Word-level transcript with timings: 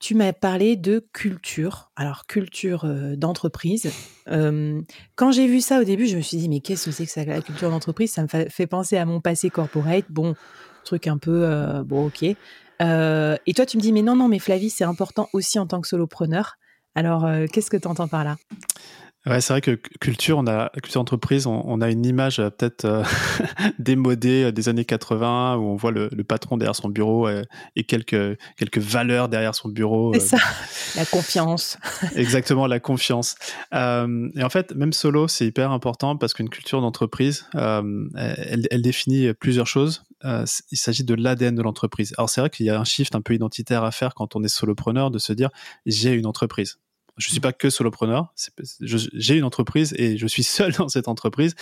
tu 0.00 0.14
m'as 0.14 0.32
parlé 0.32 0.76
de 0.76 1.04
culture, 1.12 1.90
alors 1.96 2.26
culture 2.26 2.84
euh, 2.84 3.16
d'entreprise. 3.16 3.90
quand 4.26 5.32
j'ai 5.32 5.46
vu 5.46 5.60
ça 5.60 5.80
au 5.80 5.84
début, 5.84 6.06
je 6.06 6.16
me 6.16 6.22
suis 6.22 6.36
dit, 6.36 6.48
mais 6.48 6.60
qu'est-ce 6.60 6.86
que 6.86 6.90
c'est 6.92 7.06
que 7.06 7.10
ça, 7.10 7.24
la 7.24 7.40
culture 7.40 7.70
d'entreprise? 7.70 8.12
Ça 8.12 8.22
me 8.22 8.28
fait 8.28 8.66
penser 8.66 8.96
à 8.96 9.04
mon 9.04 9.20
passé 9.20 9.50
corporate. 9.50 10.04
Bon, 10.10 10.34
truc 10.84 11.06
un 11.06 11.18
peu, 11.18 11.44
euh, 11.44 11.82
bon, 11.82 12.06
ok. 12.06 12.24
Euh, 12.80 13.36
et 13.46 13.54
toi, 13.54 13.66
tu 13.66 13.76
me 13.76 13.82
dis, 13.82 13.92
mais 13.92 14.02
non, 14.02 14.14
non, 14.14 14.28
mais 14.28 14.38
Flavie, 14.38 14.70
c'est 14.70 14.84
important 14.84 15.28
aussi 15.32 15.58
en 15.58 15.66
tant 15.66 15.80
que 15.80 15.88
solopreneur. 15.88 16.56
Alors, 16.94 17.28
qu'est-ce 17.52 17.70
que 17.70 17.76
tu 17.76 17.86
entends 17.86 18.08
par 18.08 18.24
là? 18.24 18.36
Ouais, 19.26 19.40
c'est 19.40 19.52
vrai 19.52 19.60
que 19.60 19.72
culture, 20.00 20.38
on 20.38 20.46
a 20.46 20.70
culture 20.80 21.00
entreprise, 21.00 21.46
on, 21.46 21.80
a 21.80 21.90
une 21.90 22.06
image 22.06 22.38
euh, 22.38 22.50
peut-être 22.50 22.84
euh, 22.84 23.02
démodée 23.78 24.44
euh, 24.44 24.52
des 24.52 24.68
années 24.68 24.84
80 24.84 25.56
où 25.56 25.64
on 25.64 25.76
voit 25.76 25.90
le, 25.90 26.08
patron 26.22 26.56
derrière 26.56 26.76
son 26.76 26.88
bureau 26.88 27.28
et, 27.28 27.84
quelques 27.84 28.38
quelques 28.56 28.78
valeurs 28.78 29.28
derrière 29.28 29.54
son 29.54 29.68
bureau. 29.68 30.14
C'est 30.14 30.20
ça, 30.20 30.38
la 30.96 31.04
confiance. 31.04 31.78
Exactement, 32.14 32.66
la 32.66 32.80
confiance. 32.80 33.34
et 33.72 33.76
en 34.42 34.50
fait, 34.50 34.74
même 34.74 34.92
solo, 34.92 35.26
c'est 35.26 35.46
hyper 35.46 35.72
important 35.72 36.16
parce 36.16 36.32
qu'une 36.32 36.48
culture 36.48 36.80
d'entreprise, 36.80 37.46
elle, 37.54 38.66
elle, 38.70 38.82
définit 38.82 39.32
plusieurs 39.34 39.66
choses. 39.66 40.04
il 40.24 40.78
s'agit 40.78 41.04
de 41.04 41.14
l'ADN 41.14 41.54
de 41.54 41.62
l'entreprise. 41.62 42.14
Alors 42.18 42.30
c'est 42.30 42.40
vrai 42.40 42.50
qu'il 42.50 42.66
y 42.66 42.70
a 42.70 42.78
un 42.78 42.84
shift 42.84 43.14
un 43.14 43.20
peu 43.20 43.34
identitaire 43.34 43.82
à 43.82 43.90
faire 43.90 44.14
quand 44.14 44.36
on 44.36 44.44
est 44.44 44.48
solopreneur, 44.48 45.10
de 45.10 45.18
se 45.18 45.32
dire 45.32 45.50
j'ai 45.86 46.12
une 46.12 46.26
entreprise 46.26 46.78
je 47.18 47.30
suis 47.30 47.40
pas 47.40 47.52
que 47.52 47.68
solopreneur. 47.68 48.32
J'ai 48.80 49.36
une 49.36 49.44
entreprise 49.44 49.94
et 49.98 50.16
je 50.16 50.26
suis 50.26 50.42
seul 50.44 50.72
dans 50.72 50.88
cette 50.88 51.08
entreprise. 51.08 51.54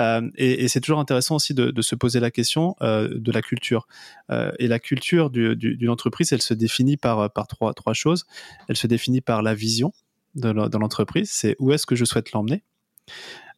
Euh, 0.00 0.28
et, 0.36 0.66
c'est 0.68 0.80
toujours 0.80 0.98
intéressant 0.98 1.36
aussi 1.36 1.54
de, 1.54 1.82
se 1.82 1.94
poser 1.94 2.20
la 2.20 2.30
question 2.30 2.74
euh, 2.80 3.08
de 3.14 3.30
la 3.30 3.42
culture. 3.42 3.86
Euh, 4.30 4.50
et 4.58 4.66
la 4.66 4.78
culture 4.78 5.30
d'une 5.30 5.54
du, 5.54 5.88
entreprise, 5.88 6.32
elle 6.32 6.42
se 6.42 6.54
définit 6.54 6.96
par, 6.96 7.30
trois 7.30 7.94
choses. 7.94 8.24
Elle 8.68 8.76
se 8.76 8.86
définit 8.86 9.20
par 9.20 9.42
la 9.42 9.54
vision 9.54 9.92
de 10.34 10.50
l'entreprise. 10.50 11.30
C'est 11.30 11.54
où 11.58 11.72
est-ce 11.72 11.86
que 11.86 11.94
je 11.94 12.04
souhaite 12.04 12.32
l'emmener? 12.32 12.64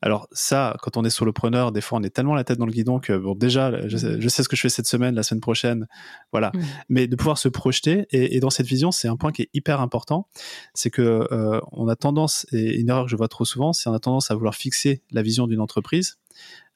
Alors 0.02 0.28
ça, 0.32 0.76
quand 0.82 0.96
on 0.96 1.04
est 1.04 1.10
solopreneur, 1.10 1.72
des 1.72 1.80
fois 1.80 1.98
on 1.98 2.02
est 2.02 2.10
tellement 2.10 2.34
la 2.34 2.44
tête 2.44 2.58
dans 2.58 2.66
le 2.66 2.72
guidon 2.72 3.00
que 3.00 3.16
bon 3.16 3.34
déjà, 3.34 3.86
je 3.88 3.96
sais, 3.96 4.42
ce 4.42 4.48
que 4.48 4.56
je 4.56 4.60
fais 4.60 4.68
cette 4.68 4.86
semaine, 4.86 5.14
la 5.14 5.22
semaine 5.22 5.40
prochaine, 5.40 5.86
voilà. 6.32 6.52
Mm. 6.54 6.60
Mais 6.88 7.06
de 7.06 7.16
pouvoir 7.16 7.38
se 7.38 7.48
projeter 7.48 8.06
et, 8.10 8.38
dans 8.40 8.50
cette 8.50 8.66
vision, 8.66 8.90
c'est 8.90 9.08
un 9.08 9.16
point 9.16 9.32
qui 9.32 9.42
est 9.42 9.50
hyper 9.54 9.80
important, 9.80 10.28
c'est 10.74 10.90
que 10.90 11.26
euh, 11.32 11.60
on 11.72 11.88
a 11.88 11.96
tendance 11.96 12.46
et 12.52 12.78
une 12.78 12.90
erreur 12.90 13.04
que 13.04 13.10
je 13.10 13.16
vois 13.16 13.28
trop 13.28 13.44
souvent, 13.44 13.72
c'est 13.72 13.88
on 13.88 13.94
a 13.94 13.98
tendance 13.98 14.30
à 14.30 14.34
vouloir 14.34 14.54
fixer 14.54 15.02
la 15.10 15.22
vision 15.22 15.46
d'une 15.46 15.60
entreprise 15.60 16.18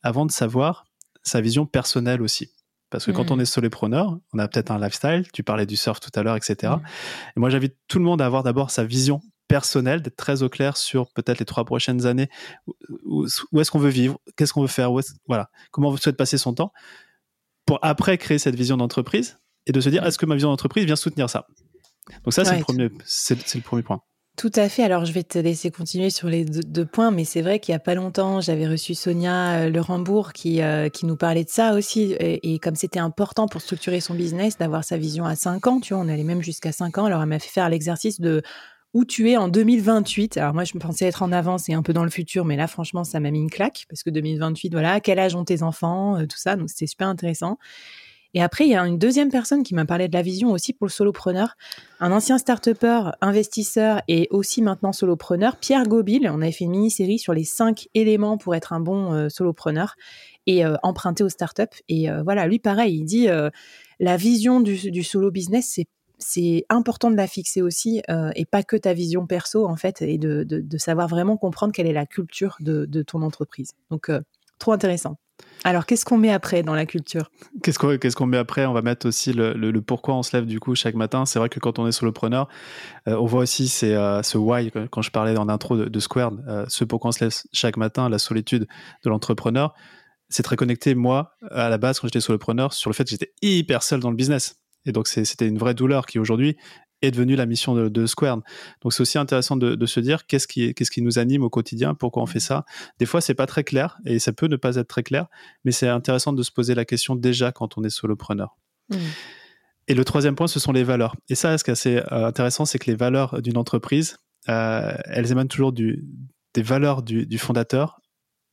avant 0.02 0.24
de 0.24 0.32
savoir 0.32 0.86
sa 1.22 1.40
vision 1.40 1.66
personnelle 1.66 2.22
aussi. 2.22 2.50
Parce 2.90 3.06
que 3.06 3.12
quand 3.12 3.30
mm. 3.30 3.34
on 3.34 3.38
est 3.40 3.44
solopreneur, 3.44 4.18
on 4.32 4.38
a 4.38 4.48
peut-être 4.48 4.72
un 4.72 4.80
lifestyle, 4.80 5.24
tu 5.32 5.44
parlais 5.44 5.66
du 5.66 5.76
surf 5.76 6.00
tout 6.00 6.10
à 6.14 6.22
l'heure, 6.22 6.36
etc. 6.36 6.74
Mm. 6.74 6.82
Et 7.36 7.40
moi, 7.40 7.50
j'invite 7.50 7.76
tout 7.86 7.98
le 7.98 8.04
monde 8.04 8.20
à 8.20 8.26
avoir 8.26 8.42
d'abord 8.42 8.70
sa 8.70 8.84
vision 8.84 9.20
personnel, 9.50 10.00
d'être 10.00 10.14
très 10.14 10.44
au 10.44 10.48
clair 10.48 10.76
sur 10.76 11.10
peut-être 11.10 11.40
les 11.40 11.44
trois 11.44 11.64
prochaines 11.64 12.06
années, 12.06 12.28
où, 13.04 13.26
est-ce 13.26 13.70
qu'on 13.72 13.80
veut 13.80 13.90
vivre, 13.90 14.20
qu'est-ce 14.36 14.52
qu'on 14.52 14.62
veut 14.62 14.68
faire, 14.68 14.92
voilà, 15.26 15.50
comment 15.72 15.88
on 15.88 15.96
souhaite 15.96 16.16
passer 16.16 16.38
son 16.38 16.54
temps, 16.54 16.72
pour 17.66 17.80
après 17.82 18.16
créer 18.16 18.38
cette 18.38 18.54
vision 18.54 18.76
d'entreprise 18.76 19.38
et 19.66 19.72
de 19.72 19.80
se 19.80 19.88
dire 19.88 20.06
est-ce 20.06 20.18
que 20.18 20.26
ma 20.26 20.36
vision 20.36 20.50
d'entreprise 20.50 20.84
vient 20.84 20.94
soutenir 20.94 21.28
ça? 21.28 21.48
Donc 22.22 22.32
ça, 22.32 22.44
c'est 22.44 22.58
le 22.58 22.62
premier, 22.62 22.84
le 22.90 23.60
premier 23.60 23.82
point. 23.82 24.00
Tout 24.36 24.52
à 24.54 24.68
fait. 24.68 24.84
Alors, 24.84 25.04
je 25.04 25.12
vais 25.12 25.24
te 25.24 25.38
laisser 25.38 25.72
continuer 25.72 26.10
sur 26.10 26.28
les 26.28 26.44
deux, 26.44 26.86
points, 26.86 27.10
mais 27.10 27.24
c'est 27.24 27.42
vrai 27.42 27.58
qu'il 27.58 27.72
y 27.72 27.76
a 27.76 27.80
pas 27.80 27.96
longtemps, 27.96 28.40
j'avais 28.40 28.68
reçu 28.68 28.94
Sonia 28.94 29.64
euh, 29.64 29.68
Lerembourg 29.68 30.32
qui, 30.32 30.62
euh, 30.62 30.88
qui 30.88 31.06
nous 31.06 31.16
parlait 31.16 31.44
de 31.44 31.50
ça 31.50 31.74
aussi. 31.74 32.14
Et, 32.20 32.58
comme 32.60 32.76
c'était 32.76 33.00
important 33.00 33.48
pour 33.48 33.60
structurer 33.60 34.00
son 34.00 34.14
business 34.14 34.56
d'avoir 34.58 34.84
sa 34.84 34.96
vision 34.96 35.24
à 35.24 35.34
5 35.34 35.66
ans, 35.66 35.80
tu 35.80 35.92
vois, 35.92 36.02
on 36.04 36.08
allait 36.08 36.24
même 36.24 36.40
jusqu'à 36.40 36.70
5 36.70 36.98
ans. 36.98 37.04
Alors, 37.06 37.20
elle 37.20 37.28
m'a 37.28 37.40
fait 37.40 37.50
faire 37.50 37.68
l'exercice 37.68 38.20
de 38.20 38.42
où 38.92 39.04
tu 39.04 39.30
es 39.30 39.36
en 39.36 39.48
2028. 39.48 40.36
Alors 40.36 40.54
moi, 40.54 40.64
je 40.64 40.72
me 40.74 40.80
pensais 40.80 41.06
être 41.06 41.22
en 41.22 41.32
avance 41.32 41.68
et 41.68 41.74
un 41.74 41.82
peu 41.82 41.92
dans 41.92 42.04
le 42.04 42.10
futur, 42.10 42.44
mais 42.44 42.56
là, 42.56 42.66
franchement, 42.66 43.04
ça 43.04 43.20
m'a 43.20 43.30
mis 43.30 43.40
une 43.40 43.50
claque 43.50 43.84
parce 43.88 44.02
que 44.02 44.10
2028, 44.10 44.72
voilà, 44.72 45.00
quel 45.00 45.18
âge 45.18 45.34
ont 45.34 45.44
tes 45.44 45.62
enfants, 45.62 46.18
euh, 46.18 46.26
tout 46.26 46.38
ça, 46.38 46.56
donc 46.56 46.70
c'était 46.70 46.86
super 46.86 47.08
intéressant. 47.08 47.58
Et 48.32 48.42
après, 48.42 48.64
il 48.64 48.70
y 48.70 48.76
a 48.76 48.86
une 48.86 48.98
deuxième 48.98 49.28
personne 49.28 49.64
qui 49.64 49.74
m'a 49.74 49.84
parlé 49.84 50.06
de 50.06 50.12
la 50.12 50.22
vision 50.22 50.52
aussi 50.52 50.72
pour 50.72 50.86
le 50.86 50.92
solopreneur, 50.92 51.56
un 51.98 52.12
ancien 52.12 52.38
start 52.38 52.68
investisseur 53.20 54.02
et 54.06 54.28
aussi 54.30 54.62
maintenant 54.62 54.92
solopreneur, 54.92 55.56
Pierre 55.56 55.82
Gobil. 55.82 56.30
On 56.32 56.40
avait 56.40 56.52
fait 56.52 56.64
une 56.64 56.70
mini-série 56.70 57.18
sur 57.18 57.34
les 57.34 57.42
cinq 57.42 57.88
éléments 57.94 58.38
pour 58.38 58.54
être 58.54 58.72
un 58.72 58.78
bon 58.78 59.12
euh, 59.12 59.28
solopreneur 59.28 59.96
et 60.46 60.64
euh, 60.64 60.76
emprunter 60.84 61.24
aux 61.24 61.28
startups. 61.28 61.82
Et 61.88 62.08
voilà, 62.22 62.46
lui, 62.46 62.60
pareil, 62.60 62.98
il 62.98 63.04
dit 63.04 63.26
la 63.98 64.16
vision 64.16 64.60
du, 64.60 64.92
du 64.92 65.02
solo 65.02 65.32
business, 65.32 65.72
c'est 65.74 65.86
c'est 66.20 66.66
important 66.68 67.10
de 67.10 67.16
la 67.16 67.26
fixer 67.26 67.62
aussi 67.62 68.02
euh, 68.10 68.30
et 68.36 68.44
pas 68.44 68.62
que 68.62 68.76
ta 68.76 68.92
vision 68.92 69.26
perso 69.26 69.66
en 69.66 69.76
fait 69.76 70.02
et 70.02 70.18
de, 70.18 70.44
de, 70.44 70.78
savoir 70.78 71.08
vraiment 71.08 71.36
comprendre 71.36 71.72
quelle 71.72 71.86
est 71.86 71.92
la 71.92 72.06
culture 72.06 72.56
de, 72.60 72.84
de 72.84 73.02
ton 73.02 73.22
entreprise. 73.22 73.72
Donc 73.90 74.08
euh, 74.08 74.20
trop 74.58 74.72
intéressant. 74.72 75.18
Alors 75.64 75.86
qu'est-ce 75.86 76.04
qu'on 76.04 76.18
met 76.18 76.30
après 76.30 76.62
dans 76.62 76.74
la 76.74 76.84
culture? 76.84 77.30
Qu'est-ce 77.62 77.78
qu'on 77.78 77.96
qu'est-ce 77.96 78.14
qu'on 78.14 78.26
met 78.26 78.36
après? 78.36 78.66
On 78.66 78.74
va 78.74 78.82
mettre 78.82 79.08
aussi 79.08 79.32
le, 79.32 79.54
le, 79.54 79.80
pourquoi 79.80 80.14
on 80.14 80.22
se 80.22 80.36
lève 80.36 80.44
du 80.44 80.60
coup 80.60 80.74
chaque 80.74 80.94
matin. 80.94 81.24
C'est 81.24 81.38
vrai 81.38 81.48
que 81.48 81.58
quand 81.58 81.78
on 81.78 81.86
est 81.86 81.92
solopreneur, 81.92 82.48
euh, 83.08 83.16
on 83.16 83.24
voit 83.24 83.42
aussi 83.42 83.68
c'est 83.68 83.94
ce 84.22 84.36
why 84.36 84.70
quand 84.90 85.02
je 85.02 85.10
parlais 85.10 85.32
dans 85.32 85.46
l'intro 85.46 85.76
de, 85.76 85.86
de 85.86 86.00
Squared, 86.00 86.66
ce 86.68 86.84
pourquoi 86.84 87.08
on 87.08 87.12
se 87.12 87.24
lève 87.24 87.34
chaque 87.52 87.78
matin, 87.78 88.08
la 88.10 88.18
solitude 88.18 88.66
de 89.04 89.10
l'entrepreneur. 89.10 89.74
C'est 90.28 90.42
très 90.42 90.56
connecté 90.56 90.94
moi 90.94 91.32
à 91.50 91.70
la 91.70 91.78
base 91.78 91.98
quand 91.98 92.06
j'étais 92.06 92.20
solopreneur 92.20 92.72
sur 92.72 92.90
le 92.90 92.94
fait 92.94 93.04
que 93.04 93.10
j'étais 93.10 93.32
hyper 93.42 93.82
seul 93.82 94.00
dans 94.00 94.10
le 94.10 94.16
business 94.16 94.59
et 94.84 94.92
donc, 94.92 95.08
c'était 95.08 95.46
une 95.46 95.58
vraie 95.58 95.74
douleur 95.74 96.06
qui 96.06 96.18
aujourd'hui 96.18 96.56
est 97.02 97.10
devenue 97.10 97.34
la 97.34 97.46
mission 97.46 97.74
de, 97.74 97.88
de 97.88 98.06
Square. 98.06 98.40
Donc, 98.82 98.92
c'est 98.92 99.00
aussi 99.00 99.18
intéressant 99.18 99.56
de, 99.56 99.86
se 99.86 100.00
dire 100.00 100.26
qu'est-ce 100.26 100.46
qui, 100.46 100.74
qu'est-ce 100.74 100.90
qui 100.90 101.02
nous 101.02 101.18
anime 101.18 101.42
au 101.42 101.50
quotidien, 101.50 101.94
pourquoi 101.94 102.22
on 102.22 102.26
fait 102.26 102.40
ça. 102.40 102.64
Des 102.98 103.06
fois, 103.06 103.20
c'est 103.20 103.34
pas 103.34 103.46
très 103.46 103.64
clair 103.64 103.98
et 104.04 104.18
ça 104.18 104.32
peut 104.32 104.46
ne 104.46 104.56
pas 104.56 104.76
être 104.76 104.88
très 104.88 105.02
clair, 105.02 105.26
mais 105.64 105.72
c'est 105.72 105.88
intéressant 105.88 106.32
de 106.32 106.42
se 106.42 106.50
poser 106.50 106.74
la 106.74 106.84
question 106.84 107.14
déjà 107.14 107.52
quand 107.52 107.78
on 107.78 107.84
est 107.84 107.90
solopreneur. 107.90 108.56
Mmh. 108.90 108.96
Et 109.88 109.94
le 109.94 110.04
troisième 110.04 110.36
point, 110.36 110.46
ce 110.46 110.60
sont 110.60 110.72
les 110.72 110.84
valeurs. 110.84 111.16
Et 111.28 111.34
ça, 111.34 111.56
ce 111.58 111.64
qui 111.64 111.70
est 111.70 111.72
assez 111.72 111.96
euh, 111.96 112.26
intéressant, 112.26 112.64
c'est 112.64 112.78
que 112.78 112.90
les 112.90 112.96
valeurs 112.96 113.40
d'une 113.42 113.56
entreprise, 113.56 114.18
euh, 114.48 114.94
elles 115.06 115.32
émanent 115.32 115.48
toujours 115.48 115.72
du, 115.72 116.04
des 116.54 116.62
valeurs 116.62 117.02
du, 117.02 117.26
du 117.26 117.38
fondateur. 117.38 118.00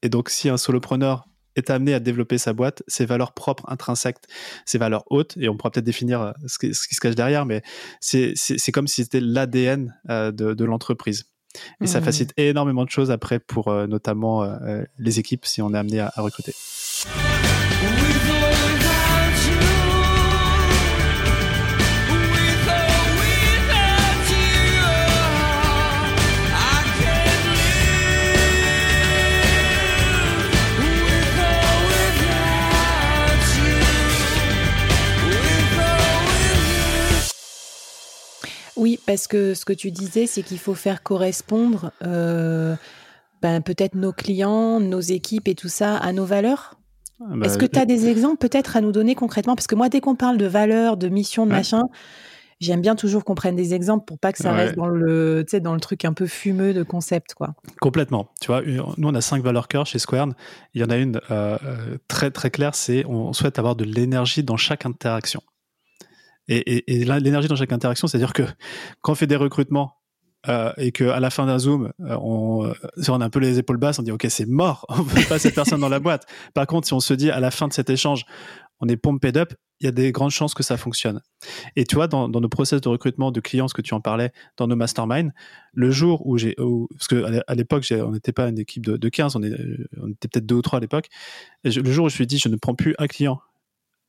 Et 0.01 0.10
donc, 0.10 0.30
si 0.30 0.50
un 0.50 0.57
solopreneur 0.57 1.28
est 1.57 1.69
amené 1.69 1.94
à 1.94 2.00
développer 2.00 2.38
sa 2.38 2.54
boîte, 2.54 2.83
ses 2.88 3.06
valeurs 3.06 3.33
propres, 3.33 3.65
intrinsèques, 3.68 4.18
ses 4.65 4.77
valeurs 4.77 5.04
hautes, 5.09 5.36
et 5.38 5.50
on 5.50 5.57
pourra 5.57 5.71
peut-être 5.71 5.86
définir 5.86 6.21
euh, 6.21 6.31
ce 6.45 6.59
qui, 6.59 6.74
se 6.74 7.00
cache 7.00 7.15
derrière, 7.15 7.45
mais 7.45 7.62
c'est 8.00 8.71
comme 8.71 8.88
si 8.88 9.04
c'était 9.04 9.19
l'ADN 9.19 9.95
euh, 10.09 10.31
de, 10.31 10.63
l'entreprise. 10.63 11.25
Et 11.81 11.88
ça 11.88 12.01
mmh. 12.01 12.04
facilite 12.04 12.33
énormément 12.38 12.83
de 12.83 12.89
choses 12.89 13.09
après 13.09 13.39
pour 13.39 13.69
euh, 13.69 13.88
notamment 13.88 14.48
les 15.00 15.19
équipes 15.19 15.45
si 15.45 15.62
on 15.62 15.74
est 15.74 15.77
amené 15.77 16.00
à 16.01 16.12
recruter. 16.18 16.54
Parce 39.07 39.27
que 39.27 39.54
ce 39.56 39.65
que 39.65 39.74
tu 39.74 39.89
disais, 39.89 40.27
c'est 40.27 40.44
qu'il 40.44 40.59
faut 40.59 40.75
faire 40.75 41.01
correspondre 41.01 41.92
euh, 42.06 42.75
ben, 43.42 43.62
peut-être 43.62 43.95
nos 43.95 44.12
clients, 44.12 44.80
nos 44.80 45.00
équipes 45.00 45.48
et 45.48 45.56
tout 45.56 45.69
ça 45.69 45.95
à 45.95 46.12
nos 46.12 46.25
valeurs. 46.25 46.75
Ah 47.21 47.25
bah, 47.31 47.45
Est-ce 47.48 47.57
que 47.57 47.65
tu 47.65 47.80
as 47.80 47.86
des 47.86 48.07
exemples 48.07 48.38
peut-être 48.38 48.75
à 48.75 48.81
nous 48.81 48.92
donner 48.92 49.15
concrètement? 49.15 49.56
Parce 49.56 49.65
que 49.65 49.75
moi, 49.75 49.89
dès 49.89 50.01
qu'on 50.01 50.15
parle 50.15 50.38
de 50.38 50.45
valeurs, 50.45 50.98
de 50.98 51.07
mission, 51.07 51.45
de 51.45 51.51
machin, 51.51 51.83
j'aime 52.59 52.81
bien 52.81 52.95
toujours 52.95 53.24
qu'on 53.24 53.33
prenne 53.33 53.56
des 53.56 53.74
exemples 53.74 54.04
pour 54.06 54.19
pas 54.19 54.33
que 54.33 54.39
ça 54.39 54.51
reste 54.51 54.75
dans 54.75 54.88
le, 54.88 55.45
dans 55.62 55.74
le 55.74 55.80
truc 55.80 56.03
un 56.03 56.13
peu 56.13 56.27
fumeux 56.27 56.74
de 56.74 56.83
concept. 56.83 57.33
quoi. 57.33 57.56
Complètement. 57.80 58.27
Tu 58.42 58.48
vois, 58.48 58.62
nous, 58.62 59.07
on 59.07 59.15
a 59.15 59.21
cinq 59.21 59.42
valeurs 59.42 59.69
cœur 59.69 59.86
chez 59.86 60.00
Square. 60.00 60.27
Il 60.74 60.81
y 60.81 60.83
en 60.83 60.89
a 60.89 60.98
une 60.98 61.21
euh, 61.31 61.57
euh, 61.63 61.98
très, 62.10 62.30
très 62.30 62.51
claire, 62.51 62.75
c'est 62.75 63.06
on 63.06 63.31
souhaite 63.31 63.57
avoir 63.57 63.77
de 63.77 63.86
l'énergie 63.86 64.44
dans 64.44 64.57
chaque 64.57 64.86
interaction. 64.86 65.42
Et, 66.50 66.84
l'énergie 67.06 67.48
dans 67.48 67.56
chaque 67.56 67.74
interaction, 67.74 68.08
c'est-à-dire 68.08 68.34
que 68.34 68.44
quand 69.02 69.12
on 69.12 69.16
fait 69.16 69.28
des 69.28 69.36
recrutements 69.36 69.98
euh, 70.48 70.72
et 70.78 70.92
qu'à 70.92 71.20
la 71.20 71.30
fin 71.30 71.46
d'un 71.46 71.60
zoom, 71.60 71.92
euh, 72.02 72.18
on, 72.22 72.66
euh, 72.66 72.74
on 73.10 73.22
a 73.22 73.26
un 73.26 73.30
peu 73.30 73.40
les 73.40 73.60
épaules 73.60 73.78
basses, 73.78 74.00
on 74.00 74.04
dit 74.04 74.12
ok 74.12 74.28
c'est 74.30 74.46
mort, 74.46 74.86
on 74.90 75.02
veut 75.02 75.28
pas 75.28 75.40
cette 75.40 75.56
personne 75.56 75.82
dans 75.82 75.90
la 75.90 76.00
boîte. 76.00 76.26
Par 76.54 76.66
contre, 76.68 76.88
si 76.88 76.94
on 76.94 77.00
se 77.00 77.14
dit 77.14 77.32
à 77.32 77.40
la 77.40 77.52
fin 77.52 77.68
de 77.68 77.74
cet 77.74 77.90
échange, 77.90 78.26
on 78.80 78.88
est 78.88 78.96
pumped 78.96 79.36
up, 79.36 79.54
il 79.80 79.86
y 79.86 79.88
a 79.88 79.92
des 79.92 80.12
grandes 80.12 80.32
chances 80.32 80.54
que 80.54 80.64
ça 80.64 80.78
fonctionne. 80.78 81.22
Et 81.76 81.84
tu 81.84 81.96
vois, 81.96 82.08
dans, 82.08 82.30
nos 82.30 82.50
process 82.50 82.80
de 82.80 82.90
recrutement 82.90 83.32
de 83.32 83.40
clients, 83.40 83.68
ce 83.68 83.74
que 83.74 83.82
tu 83.82 83.94
en 83.94 84.02
parlais, 84.02 84.32
dans 84.56 84.68
nos 84.68 84.76
masterminds, 84.76 85.32
le 85.74 85.92
jour 85.92 86.26
où 86.26 86.38
j'ai, 86.38 86.56
parce 86.56 87.08
que 87.08 87.42
à 87.46 87.56
l'époque, 87.56 87.86
on 87.92 88.12
n'était 88.12 88.32
pas 88.32 88.48
une 88.48 88.60
équipe 88.60 88.86
de, 88.86 88.98
de 88.98 89.10
15, 89.10 89.36
on, 89.36 89.42
on 89.42 90.10
était 90.12 90.28
peut-être 90.28 90.46
deux 90.46 90.56
ou 90.56 90.62
trois 90.62 90.78
à 90.78 90.80
l'époque, 90.80 91.08
le 91.64 91.72
jour 91.72 92.06
où 92.06 92.10
je 92.10 92.14
me 92.14 92.18
suis 92.18 92.28
dit, 92.28 92.40
je 92.40 92.50
ne 92.50 92.56
prends 92.56 92.76
plus 92.76 92.96
un 92.98 93.08
client 93.08 93.40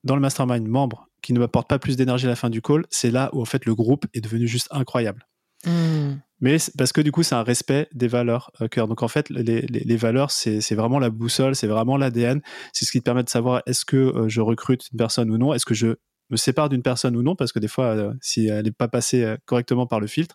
dans 0.05 0.15
le 0.15 0.21
mastermind 0.21 0.67
membre 0.67 1.08
qui 1.23 1.33
ne 1.33 1.39
m'apporte 1.39 1.69
pas 1.69 1.79
plus 1.79 1.97
d'énergie 1.97 2.27
à 2.27 2.29
la 2.29 2.37
fin 2.37 2.51
du 2.51 2.63
call, 2.63 2.85
c'est 2.91 3.11
là 3.11 3.31
où 3.33 3.41
en 3.41 3.45
fait 3.45 3.65
le 3.65 3.75
groupe 3.75 4.07
est 4.15 4.21
devenu 4.21 4.47
juste 4.47 4.69
incroyable. 4.71 5.27
Hmm. 5.65 6.17
Mais 6.41 6.57
parce 6.77 6.93
que 6.93 7.01
du 7.01 7.11
coup, 7.11 7.25
c'est 7.25 7.35
un 7.35 7.43
respect 7.43 7.89
des 7.93 8.07
valeurs 8.07 8.53
euh, 8.61 8.69
cœur. 8.69 8.87
Donc 8.87 9.03
en 9.03 9.09
fait, 9.09 9.29
les, 9.29 9.63
les, 9.63 9.97
valeurs, 9.97 10.31
c'est 10.31 10.75
vraiment 10.75 11.01
la 11.01 11.11
boussole, 11.11 11.57
c'est 11.57 11.67
vraiment 11.67 11.97
l'ADN. 11.97 12.41
C'est 12.73 12.85
ce 12.85 12.93
qui 12.93 13.01
te 13.01 13.05
permet 13.05 13.25
de 13.25 13.29
savoir 13.29 13.63
est-ce 13.67 13.85
que 13.85 13.97
euh, 13.97 14.29
je 14.29 14.41
recrute 14.41 14.85
une 14.93 14.99
personne 14.99 15.31
ou 15.31 15.39
non, 15.39 15.53
est-ce 15.53 15.67
que 15.67 15.75
je 15.75 15.97
me 16.31 16.37
sépare 16.37 16.69
d'une 16.69 16.83
personne 16.83 17.17
ou 17.17 17.23
non, 17.23 17.37
parce 17.37 17.53
que 17.53 17.59
des 17.59 17.69
fois, 17.69 17.87
euh, 17.87 18.13
si 18.21 18.47
elle 18.47 18.65
n'est 18.65 18.71
pas 18.71 18.89
passée 18.89 19.37
correctement 19.47 19.87
par 19.87 20.01
le 20.01 20.07
filtre. 20.07 20.35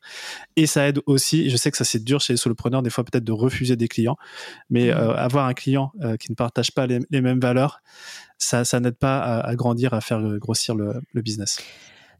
Et 0.55 0.65
ça 0.65 0.87
aide 0.87 0.99
aussi, 1.05 1.49
je 1.49 1.57
sais 1.57 1.71
que 1.71 1.77
ça 1.77 1.83
c'est 1.83 2.03
dur 2.03 2.21
chez 2.21 2.33
les 2.33 2.37
solopreneurs, 2.37 2.81
des 2.81 2.89
fois 2.89 3.03
peut-être 3.03 3.23
de 3.23 3.31
refuser 3.31 3.75
des 3.75 3.87
clients, 3.87 4.17
mais 4.69 4.93
hmm. 4.93 4.97
avoir 4.97 5.47
un 5.47 5.53
client 5.53 5.91
qui 6.19 6.31
ne 6.31 6.35
partage 6.35 6.71
pas 6.71 6.87
les, 6.87 6.99
les 7.09 7.21
mêmes 7.21 7.39
valeurs, 7.39 7.81
ça, 8.43 8.65
ça 8.65 8.79
n'aide 8.79 8.95
pas 8.95 9.19
à, 9.39 9.55
grandir, 9.55 9.93
à 9.93 10.01
faire 10.01 10.21
grossir 10.37 10.75
le, 10.75 11.01
business. 11.15 11.59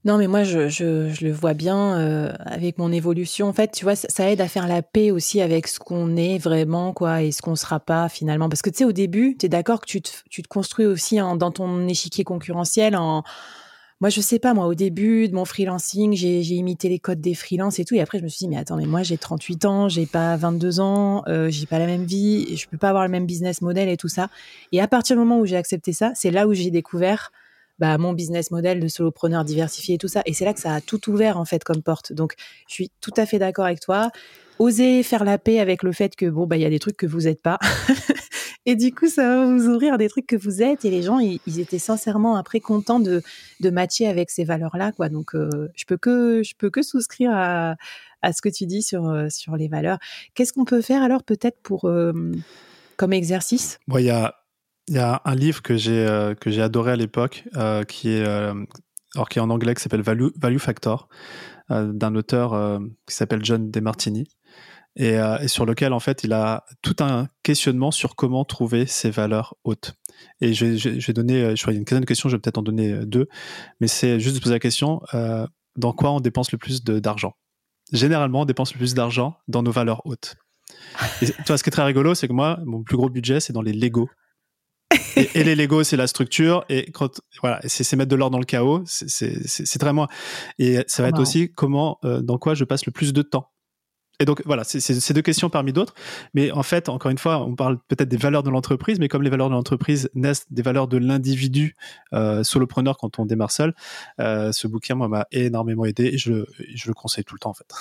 Non, 0.05 0.17
mais 0.17 0.27
moi, 0.27 0.43
je, 0.43 0.67
je, 0.67 1.25
le 1.25 1.31
vois 1.31 1.53
bien 1.53 1.97
euh, 1.97 2.33
avec 2.45 2.77
mon 2.77 2.91
évolution. 2.91 3.47
En 3.47 3.53
fait, 3.53 3.71
tu 3.71 3.85
vois, 3.85 3.95
ça, 3.95 4.29
aide 4.29 4.41
à 4.41 4.47
faire 4.49 4.67
la 4.67 4.81
paix 4.81 5.11
aussi 5.11 5.39
avec 5.39 5.67
ce 5.67 5.79
qu'on 5.79 6.17
est 6.17 6.37
vraiment, 6.37 6.91
quoi, 6.91 7.21
et 7.21 7.31
ce 7.31 7.41
qu'on 7.41 7.55
sera 7.55 7.79
pas 7.79 8.09
finalement. 8.09 8.49
Parce 8.49 8.61
que 8.61 8.69
tu 8.69 8.79
sais, 8.79 8.85
au 8.85 8.91
début, 8.91 9.37
tu 9.37 9.45
es 9.45 9.49
d'accord 9.49 9.79
que 9.79 9.85
tu 9.85 10.01
te, 10.01 10.11
tu 10.29 10.41
te 10.41 10.47
construis 10.47 10.85
aussi 10.85 11.17
dans 11.17 11.51
ton 11.51 11.87
échiquier 11.87 12.25
concurrentiel 12.25 12.97
en 12.97 13.23
moi, 14.01 14.09
je 14.09 14.21
sais 14.21 14.39
pas, 14.39 14.53
moi, 14.53 14.65
au 14.67 14.73
début 14.73 15.27
de 15.29 15.35
mon 15.35 15.45
freelancing, 15.45 16.13
j'ai 16.13 16.41
imité 16.41 16.89
les 16.89 16.99
codes 16.99 17.21
des 17.21 17.35
freelances 17.35 17.79
et 17.79 17.85
tout. 17.85 17.95
Et 17.95 18.01
après, 18.01 18.19
je 18.19 18.23
me 18.23 18.27
suis 18.27 18.39
dit, 18.39 18.47
mais 18.47 18.57
attends, 18.57 18.75
mais 18.75 18.85
moi, 18.85 19.03
j'ai 19.03 19.17
38 19.17 19.65
ans, 19.65 19.89
j'ai 19.89 20.05
pas 20.05 20.35
22 20.35 20.79
ans, 20.79 21.23
euh, 21.27 21.49
j'ai 21.49 21.65
pas 21.65 21.79
la 21.79 21.85
même 21.85 22.03
vie, 22.03 22.57
je 22.57 22.67
peux 22.67 22.77
pas 22.77 22.89
avoir 22.89 23.03
le 23.03 23.09
même 23.09 23.25
business 23.25 23.61
model 23.61 23.89
et 23.89 23.97
tout 23.97 24.09
ça. 24.09 24.29
Et 24.71 24.81
à 24.81 24.87
partir 24.87 25.15
du 25.15 25.19
moment 25.19 25.39
où 25.39 25.45
j'ai 25.45 25.55
accepté 25.55 25.93
ça, 25.93 26.11
c'est 26.15 26.31
là 26.31 26.47
où 26.47 26.53
j'ai 26.53 26.71
découvert 26.71 27.31
bah, 27.79 27.97
mon 27.97 28.13
business 28.13 28.51
model 28.51 28.79
de 28.79 28.87
solopreneur 28.87 29.43
diversifié 29.43 29.95
et 29.95 29.97
tout 29.97 30.07
ça. 30.07 30.21
Et 30.25 30.33
c'est 30.33 30.45
là 30.45 30.53
que 30.53 30.59
ça 30.59 30.73
a 30.73 30.81
tout 30.81 31.09
ouvert, 31.09 31.37
en 31.37 31.45
fait, 31.45 31.63
comme 31.63 31.81
porte. 31.81 32.13
Donc, 32.13 32.33
je 32.67 32.73
suis 32.73 32.91
tout 33.01 33.13
à 33.17 33.25
fait 33.25 33.39
d'accord 33.39 33.65
avec 33.65 33.79
toi. 33.79 34.11
Oser 34.59 35.01
faire 35.03 35.23
la 35.23 35.37
paix 35.37 35.59
avec 35.59 35.81
le 35.81 35.91
fait 35.91 36.15
que, 36.15 36.25
bon, 36.25 36.45
bah, 36.45 36.57
il 36.57 36.61
y 36.61 36.65
a 36.65 36.69
des 36.69 36.79
trucs 36.79 36.97
que 36.97 37.07
vous 37.07 37.21
n'êtes 37.21 37.41
pas. 37.41 37.57
Et 38.65 38.75
du 38.75 38.93
coup, 38.93 39.09
ça 39.09 39.23
va 39.27 39.45
vous 39.45 39.67
ouvrir 39.67 39.97
des 39.97 40.07
trucs 40.07 40.27
que 40.27 40.37
vous 40.37 40.61
êtes. 40.61 40.85
Et 40.85 40.89
les 40.89 41.01
gens, 41.01 41.19
ils, 41.19 41.59
étaient 41.59 41.79
sincèrement 41.79 42.35
après 42.35 42.61
contents 42.61 42.99
de, 42.99 43.21
de 43.59 43.69
matcher 43.69 44.07
avec 44.07 44.29
ces 44.29 44.45
valeurs-là, 44.45 44.91
quoi. 44.93 45.09
Donc, 45.09 45.35
euh, 45.35 45.67
je 45.75 45.85
peux 45.85 45.97
que 45.97 46.41
je 46.43 46.53
peux 46.57 46.69
que 46.69 46.81
souscrire 46.81 47.31
à, 47.33 47.75
à 48.21 48.31
ce 48.31 48.41
que 48.41 48.49
tu 48.49 48.65
dis 48.65 48.81
sur 48.81 49.09
euh, 49.09 49.27
sur 49.29 49.57
les 49.57 49.67
valeurs. 49.67 49.97
Qu'est-ce 50.33 50.53
qu'on 50.53 50.65
peut 50.65 50.81
faire 50.81 51.03
alors 51.03 51.23
peut-être 51.23 51.59
pour 51.61 51.85
euh, 51.85 52.13
comme 52.95 53.11
exercice? 53.11 53.79
Il 53.89 54.05
y 54.05 54.09
a 54.09 54.35
il 54.87 54.95
y 54.95 54.99
a 54.99 55.21
un 55.25 55.35
livre 55.35 55.61
que 55.61 55.75
j'ai 55.75 56.33
que 56.39 56.49
j'ai 56.49 56.61
adoré 56.61 56.91
à 56.91 56.95
l'époque, 56.97 57.45
qui 57.87 58.09
est 58.09 58.25
alors 58.25 59.29
qui 59.29 59.39
est 59.39 59.41
en 59.41 59.49
anglais, 59.49 59.73
qui 59.75 59.81
s'appelle 59.81 60.01
Value, 60.01 60.27
Value 60.37 60.57
Factor, 60.57 61.07
d'un 61.69 62.15
auteur 62.15 62.81
qui 63.07 63.15
s'appelle 63.15 63.45
John 63.45 63.71
DeMartini 63.71 64.27
et, 64.95 65.17
euh, 65.17 65.37
et, 65.39 65.47
sur 65.47 65.65
lequel 65.65 65.93
en 65.93 65.99
fait 65.99 66.23
il 66.23 66.33
a 66.33 66.65
tout 66.81 66.95
un 66.99 67.27
questionnement 67.41 67.91
sur 67.91 68.15
comment 68.15 68.45
trouver 68.45 68.85
ses 68.85 69.09
valeurs 69.09 69.55
hautes. 69.63 69.95
Et 70.41 70.53
je, 70.53 70.77
je, 70.77 70.99
je 70.99 71.07
vais 71.07 71.13
donner, 71.13 71.41
euh, 71.41 71.55
je 71.55 71.61
crois 71.61 71.71
qu'il 71.71 71.77
y 71.77 71.77
a 71.77 71.79
une 71.79 71.85
quinzaine 71.85 72.01
de 72.01 72.07
questions, 72.07 72.29
je 72.29 72.35
vais 72.35 72.41
peut-être 72.41 72.57
en 72.57 72.63
donner 72.63 72.91
euh, 72.91 73.05
deux, 73.05 73.27
mais 73.79 73.87
c'est 73.87 74.19
juste 74.19 74.35
de 74.35 74.41
poser 74.41 74.55
la 74.55 74.59
question 74.59 75.01
euh, 75.13 75.47
dans 75.75 75.93
quoi 75.93 76.11
on 76.11 76.19
dépense 76.19 76.51
le 76.51 76.57
plus 76.57 76.83
d'argent? 76.83 77.33
Généralement, 77.91 78.41
on 78.41 78.45
dépense 78.45 78.73
le 78.73 78.77
plus 78.77 78.93
d'argent 78.93 79.37
dans 79.47 79.63
nos 79.63 79.71
valeurs 79.71 80.05
hautes. 80.05 80.35
Et, 81.21 81.27
tu 81.27 81.43
vois, 81.47 81.57
ce 81.57 81.63
qui 81.63 81.69
est 81.69 81.71
très 81.71 81.83
rigolo, 81.83 82.15
c'est 82.15 82.27
que 82.27 82.33
moi, 82.33 82.59
mon 82.65 82.83
plus 82.83 82.97
gros 82.97 83.09
budget, 83.09 83.39
c'est 83.39 83.53
dans 83.53 83.61
les 83.61 83.73
Lego. 83.73 84.09
Et, 85.15 85.29
et, 85.35 85.43
les 85.43 85.55
Lego, 85.55 85.83
c'est 85.83 85.97
la 85.97 86.07
structure. 86.07 86.65
Et 86.69 86.91
quand, 86.91 87.21
voilà, 87.41 87.59
c'est 87.65 87.95
mettre 87.95 88.09
de 88.09 88.15
l'or 88.15 88.29
dans 88.29 88.39
le 88.39 88.45
chaos. 88.45 88.83
C'est 88.85 89.79
très 89.79 89.93
moi. 89.93 90.07
Et 90.59 90.79
ça 90.87 91.03
va 91.03 91.09
être 91.09 91.19
aussi 91.19 91.51
comment, 91.51 91.99
euh, 92.03 92.21
dans 92.21 92.37
quoi 92.37 92.53
je 92.53 92.63
passe 92.63 92.85
le 92.85 92.91
plus 92.91 93.13
de 93.13 93.21
temps. 93.21 93.52
Et 94.19 94.25
donc 94.25 94.41
voilà, 94.45 94.63
c'est 94.63 95.13
deux 95.13 95.21
questions 95.21 95.49
parmi 95.49 95.73
d'autres. 95.73 95.93
Mais 96.33 96.51
en 96.51 96.63
fait, 96.63 96.87
encore 96.89 97.11
une 97.11 97.17
fois, 97.17 97.39
on 97.39 97.55
parle 97.55 97.79
peut-être 97.87 98.09
des 98.09 98.17
valeurs 98.17 98.43
de 98.43 98.49
l'entreprise, 98.49 98.99
mais 98.99 99.07
comme 99.07 99.23
les 99.23 99.29
valeurs 99.29 99.49
de 99.49 99.53
l'entreprise 99.53 100.09
naissent 100.13 100.45
des 100.51 100.61
valeurs 100.61 100.87
de 100.87 100.97
l'individu 100.97 101.75
euh, 102.13 102.43
solopreneur 102.43 102.97
quand 102.97 103.19
on 103.19 103.25
démarre 103.25 103.51
seul, 103.51 103.73
euh, 104.19 104.51
ce 104.51 104.67
bouquin, 104.67 104.95
moi, 104.95 105.07
m'a 105.07 105.25
énormément 105.31 105.85
aidé 105.85 106.05
et 106.05 106.17
je, 106.17 106.45
je, 106.73 106.87
le 106.87 106.93
conseille 106.93 107.23
tout 107.23 107.35
le 107.35 107.39
temps 107.39 107.49
en 107.49 107.53
fait. 107.53 107.73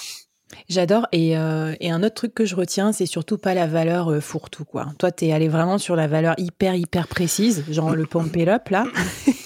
J'adore. 0.69 1.07
Et, 1.13 1.37
euh, 1.37 1.75
et, 1.81 1.91
un 1.91 2.03
autre 2.03 2.15
truc 2.15 2.35
que 2.35 2.45
je 2.45 2.55
retiens, 2.55 2.93
c'est 2.93 3.07
surtout 3.07 3.39
pas 3.39 3.55
la 3.55 3.67
valeur 3.67 4.11
euh, 4.11 4.21
fourre-tout. 4.21 4.65
Quoi. 4.65 4.87
Toi, 4.99 5.11
tu 5.13 5.27
es 5.27 5.33
allé 5.33 5.49
vraiment 5.49 5.79
sur 5.79 5.97
la 5.97 6.07
valeur 6.07 6.35
hyper, 6.39 6.75
hyper 6.75 7.09
précise, 7.09 7.65
genre 7.71 7.95
le 7.95 8.07
up 8.49 8.69
là. 8.69 8.85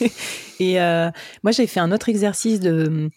et 0.61 0.79
moi, 1.43 1.53
j'ai 1.53 1.67
fait 1.67 1.81
un 1.81 1.93
autre 1.93 2.09
exercice 2.09 2.61
de 2.61 3.11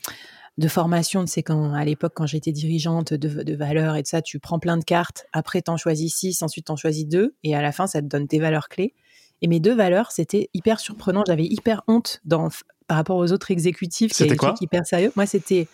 de 0.59 0.67
formation, 0.67 1.25
c'est 1.25 1.41
quand 1.41 1.73
à 1.73 1.85
l'époque 1.85 2.13
quand 2.15 2.25
j'étais 2.25 2.51
dirigeante 2.51 3.13
de, 3.13 3.43
de 3.43 3.55
valeurs 3.55 3.95
et 3.95 4.01
de 4.01 4.07
ça, 4.07 4.21
tu 4.21 4.39
prends 4.39 4.59
plein 4.59 4.77
de 4.77 4.83
cartes, 4.83 5.25
après 5.31 5.61
t'en 5.61 5.77
choisis 5.77 6.13
six, 6.13 6.43
ensuite 6.43 6.65
t'en 6.65 6.75
choisis 6.75 7.07
deux, 7.07 7.35
et 7.43 7.55
à 7.55 7.61
la 7.61 7.71
fin 7.71 7.87
ça 7.87 8.01
te 8.01 8.07
donne 8.07 8.27
tes 8.27 8.39
valeurs 8.39 8.67
clés. 8.67 8.93
Et 9.41 9.47
mes 9.47 9.61
deux 9.61 9.73
valeurs, 9.73 10.11
c'était 10.11 10.49
hyper 10.53 10.81
surprenant. 10.81 11.23
J'avais 11.25 11.45
hyper 11.45 11.81
honte 11.87 12.19
dans, 12.25 12.49
par 12.87 12.97
rapport 12.97 13.15
aux 13.15 13.31
autres 13.31 13.51
exécutifs 13.51 14.11
qui 14.11 14.23
étaient 14.23 14.35
hyper 14.59 14.85
sérieux. 14.85 15.13
Moi, 15.15 15.25
c'était 15.25 15.67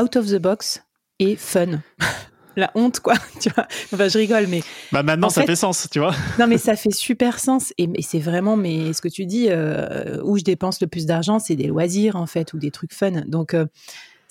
out 0.00 0.14
of 0.14 0.26
the 0.26 0.38
box 0.38 0.84
et 1.18 1.34
fun. 1.34 1.80
la 2.56 2.70
honte, 2.76 3.00
quoi. 3.00 3.14
Tu 3.40 3.48
vois 3.50 3.66
enfin, 3.92 4.08
je 4.08 4.18
rigole, 4.18 4.46
mais. 4.46 4.62
Bah 4.92 5.02
maintenant, 5.02 5.30
ça 5.30 5.44
fait, 5.44 5.56
sens, 5.56 5.88
tu 5.90 5.98
vois. 5.98 6.14
non, 6.38 6.46
mais 6.46 6.58
ça 6.58 6.76
fait 6.76 6.92
super 6.92 7.40
sens. 7.40 7.72
Et, 7.78 7.88
c'est 8.02 8.20
vraiment, 8.20 8.56
mais 8.56 8.92
ce 8.92 9.00
que 9.00 9.08
tu 9.08 9.26
dis, 9.26 9.46
euh, 9.48 10.22
où 10.22 10.38
je 10.38 10.44
dépense 10.44 10.80
le 10.80 10.86
plus 10.86 11.06
d'argent, 11.06 11.38
c'est 11.40 11.56
des 11.56 11.66
loisirs, 11.66 12.14
en 12.14 12.26
fait, 12.26 12.52
ou 12.52 12.58
des 12.58 12.70
trucs 12.70 12.92
fun. 12.92 13.22
Donc, 13.26 13.54
euh, 13.54 13.66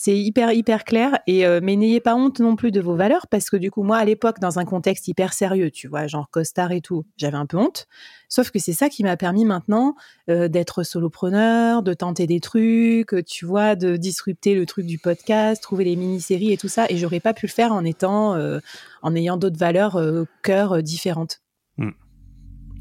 c'est 0.03 0.17
hyper 0.17 0.51
hyper 0.51 0.83
clair 0.83 1.19
et 1.27 1.45
euh, 1.45 1.59
mais 1.61 1.75
n'ayez 1.75 1.99
pas 1.99 2.15
honte 2.15 2.39
non 2.39 2.55
plus 2.55 2.71
de 2.71 2.81
vos 2.81 2.95
valeurs 2.95 3.27
parce 3.27 3.51
que 3.51 3.55
du 3.55 3.69
coup 3.69 3.83
moi 3.83 3.97
à 3.97 4.03
l'époque 4.03 4.39
dans 4.39 4.57
un 4.57 4.65
contexte 4.65 5.07
hyper 5.07 5.31
sérieux, 5.31 5.69
tu 5.69 5.87
vois, 5.87 6.07
genre 6.07 6.27
costard 6.31 6.71
et 6.71 6.81
tout, 6.81 7.05
j'avais 7.17 7.37
un 7.37 7.45
peu 7.45 7.57
honte. 7.57 7.85
Sauf 8.27 8.49
que 8.49 8.57
c'est 8.57 8.73
ça 8.73 8.89
qui 8.89 9.03
m'a 9.03 9.15
permis 9.15 9.45
maintenant 9.45 9.93
euh, 10.27 10.47
d'être 10.47 10.81
solopreneur, 10.81 11.83
de 11.83 11.93
tenter 11.93 12.25
des 12.25 12.39
trucs, 12.39 13.13
tu 13.27 13.45
vois, 13.45 13.75
de 13.75 13.95
disrupter 13.95 14.55
le 14.55 14.65
truc 14.65 14.87
du 14.87 14.97
podcast, 14.97 15.61
trouver 15.61 15.83
les 15.83 15.95
mini-séries 15.95 16.51
et 16.51 16.57
tout 16.57 16.67
ça 16.67 16.87
et 16.89 16.97
j'aurais 16.97 17.19
pas 17.19 17.35
pu 17.35 17.45
le 17.45 17.51
faire 17.51 17.71
en 17.71 17.85
étant 17.85 18.33
euh, 18.33 18.57
en 19.03 19.13
ayant 19.13 19.37
d'autres 19.37 19.59
valeurs 19.59 20.01
cœur 20.41 20.81
différentes. 20.81 21.41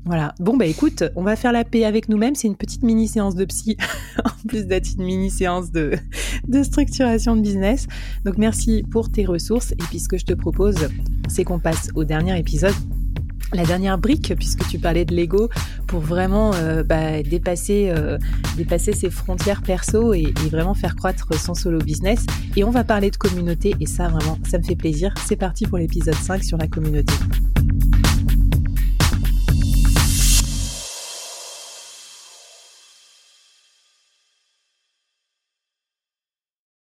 Voilà. 0.06 0.34
Bon, 0.40 0.56
bah 0.56 0.66
écoute, 0.66 1.04
on 1.14 1.22
va 1.22 1.36
faire 1.36 1.52
la 1.52 1.64
paix 1.64 1.84
avec 1.84 2.08
nous-mêmes. 2.08 2.34
C'est 2.34 2.48
une 2.48 2.56
petite 2.56 2.82
mini-séance 2.82 3.34
de 3.34 3.44
psy, 3.44 3.76
en 4.24 4.48
plus 4.48 4.66
d'être 4.66 4.88
une 4.96 5.04
mini-séance 5.04 5.70
de, 5.70 5.92
de 6.48 6.62
structuration 6.62 7.36
de 7.36 7.42
business. 7.42 7.86
Donc 8.24 8.38
merci 8.38 8.84
pour 8.90 9.10
tes 9.10 9.24
ressources. 9.24 9.72
Et 9.72 9.84
puis 9.88 10.00
ce 10.00 10.08
que 10.08 10.16
je 10.16 10.24
te 10.24 10.32
propose, 10.32 10.88
c'est 11.28 11.44
qu'on 11.44 11.58
passe 11.58 11.90
au 11.94 12.04
dernier 12.04 12.38
épisode. 12.38 12.74
La 13.52 13.64
dernière 13.64 13.98
brique, 13.98 14.32
puisque 14.36 14.66
tu 14.68 14.78
parlais 14.78 15.04
de 15.04 15.12
l'ego, 15.12 15.48
pour 15.88 16.00
vraiment 16.00 16.54
euh, 16.54 16.84
bah, 16.84 17.20
dépasser, 17.22 17.90
euh, 17.90 18.16
dépasser 18.56 18.92
ses 18.92 19.10
frontières 19.10 19.60
perso 19.60 20.14
et, 20.14 20.20
et 20.22 20.48
vraiment 20.48 20.74
faire 20.74 20.94
croître 20.94 21.34
son 21.34 21.54
solo 21.54 21.78
business. 21.78 22.24
Et 22.56 22.62
on 22.62 22.70
va 22.70 22.84
parler 22.84 23.10
de 23.10 23.16
communauté, 23.16 23.74
et 23.80 23.86
ça 23.86 24.06
vraiment, 24.06 24.38
ça 24.48 24.58
me 24.58 24.62
fait 24.62 24.76
plaisir. 24.76 25.12
C'est 25.26 25.34
parti 25.34 25.66
pour 25.66 25.78
l'épisode 25.78 26.14
5 26.14 26.44
sur 26.44 26.58
la 26.58 26.68
communauté. 26.68 27.12